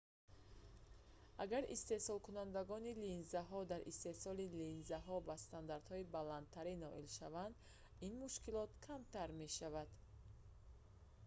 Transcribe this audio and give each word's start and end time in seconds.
агар 1.43 1.63
истеҳсолкунандагони 1.75 2.97
линзаҳо 3.05 3.59
дар 3.71 3.81
истеҳсоли 3.91 4.45
линзаҳо 4.61 5.15
ба 5.27 5.35
стандартҳои 5.45 6.09
баландтар 6.15 6.67
ноил 6.83 7.07
шаванд 7.17 7.55
ин 8.07 8.13
мушкилот 8.23 8.71
камтар 8.87 9.29
мешавад 9.41 9.89